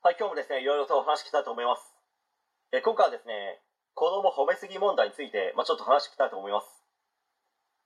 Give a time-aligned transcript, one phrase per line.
[0.00, 1.84] はい、今日もですね、いろいろとお話ししたいと思います。
[2.72, 3.60] え今回はですね、
[3.92, 6.88] 子供褒めすぎ問題について、まあ、ちょっと話してきたいと思います。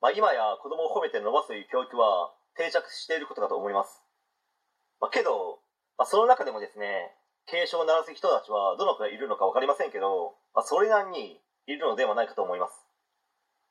[0.00, 4.00] まあ、今や子供を褒めて伸ばすという教育は定着していることかと思います。
[5.04, 5.60] まあ、けど、
[6.00, 7.12] まあ、その中でもですね、
[7.44, 11.36] 警鐘を鳴らす人たちはどのくらいいるのか分かりませんけど、まあ、それなりに
[11.68, 12.88] いるのではないかと思います。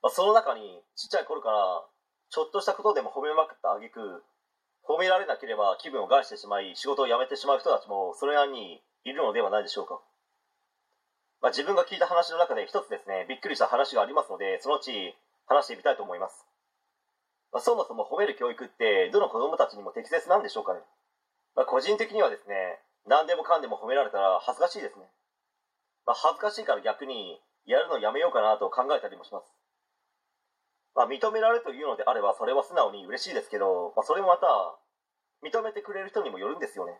[0.05, 1.89] まあ、その中にちっちゃい頃から
[2.29, 4.21] ちょっとしたことでも褒めまくった挙句
[4.87, 9.99] 褒められなければ気分を害してしまい仕事を辞めてしまう人たちもそれなりにいるのではないでしょうか、
[11.41, 15.15] まあ、自分が聞いた話の中で一つですねびっくりした話がありますのでそのうち
[15.45, 16.47] 話してみたいと思います、
[17.51, 20.79] まあ、そもそも褒める教育ってどの子供たちにも適切なんでしょうかね、
[21.55, 25.03] まあ、個人的にはですね何でもかんでも褒められたら恥ずかしいですね、
[26.05, 29.56] ま、恥ずかしいから逆にやるのやめようかなと考えたりもします。
[30.97, 34.49] まあ、認められるというのであればそれは素直に嬉しいですけど、まあ、それもまた
[35.45, 36.97] 認めてくれる人にもよるんですよね、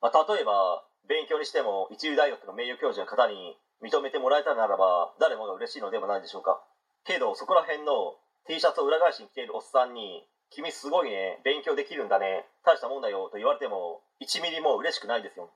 [0.00, 6.62] まあ、例えば勉強にしても一流大学の名誉教授の方に認めてもらえたならば誰もが嬉しいのではないでしょうか。
[7.04, 15.50] けどそこら辺の T シャツを裏返しに着ているおっさんに「君すごいね勉強できるんだね大したもんだよ」と言われても1ミリも嬉しくないですよ、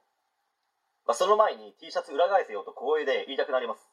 [1.06, 3.88] まあ、その前に T シャツ裏返せよと光栄で言いたくなります。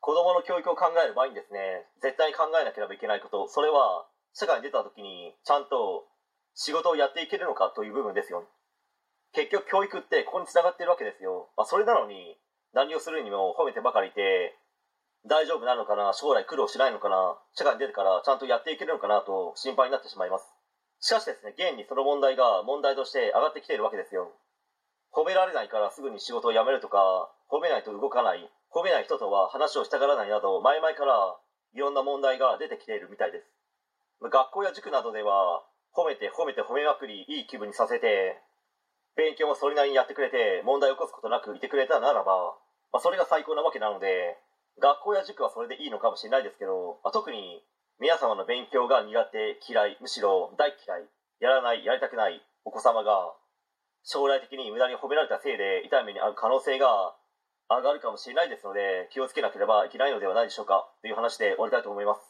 [0.00, 6.08] 子供の教育を考える場合にですね絶対に考えなければいけないことそれは社会に出た時にちゃんと
[6.54, 8.44] 仕事をやっていけるのかという部分ですよ
[9.32, 12.36] 結局教育ってここにつながってるわけですよ、まあ、それなのに
[12.74, 14.56] 何をするにも褒めてばかりいて
[15.28, 20.48] 大丈夫なのかな将来苦労しないのかな社会に出てからちゃんとやっていけるのかなと心配になってしまいます。
[21.00, 24.32] しかしですね現にその問題が問題として上がってきているわけですよ。
[25.12, 28.50] 褒められないからすぐに仕事を辞めるとか褒めないと動かない。
[28.72, 31.36] 褒めない人とは話をしたがらないなど前々から
[31.74, 33.46] いろんな問題が出てきているみたいです。
[34.22, 35.64] 学校や塾などでは
[35.96, 38.38] 褒めて褒めて褒めまくりいい気分にさせて
[39.16, 42.54] 勉強もそれなりにやってくれて問題を起こすことなくいてくれたならば、
[42.92, 44.38] まあ、それが最高なわけなので
[44.78, 47.62] 学校や塾はそれでいいのかもしれないですけど、まあ、特に
[47.98, 51.08] 皆様の勉強が苦手嫌いむしろ大嫌い
[51.40, 53.34] やらないやりたくないお子様が
[54.04, 57.12] 将来的に無駄に褒められたせいで痛い目に遭う可能性が
[57.70, 60.90] 上がるかもしれないですので気をつけなければいけないのではないでしょうか。
[61.02, 62.20] という話で終わりたいと思います。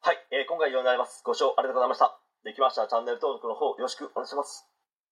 [0.00, 1.22] はい、えー、今回以上になります。
[1.24, 2.16] ご視聴ありがとうございました。
[2.44, 4.77] できましたらチャンネル登録の方よろしくお願いします。